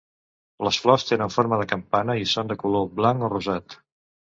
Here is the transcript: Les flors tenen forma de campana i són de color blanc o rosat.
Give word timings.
Les 0.67 0.79
flors 0.85 1.05
tenen 1.09 1.35
forma 1.35 1.59
de 1.61 1.67
campana 1.75 2.17
i 2.23 2.27
són 2.33 2.51
de 2.55 2.59
color 2.65 2.91
blanc 3.03 3.31
o 3.31 3.33
rosat. 3.37 3.81